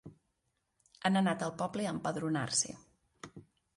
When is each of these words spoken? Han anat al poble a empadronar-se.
Han 1.09 1.21
anat 1.21 1.45
al 1.47 1.53
poble 1.61 1.85
a 1.85 1.93
empadronar-se. 1.99 2.75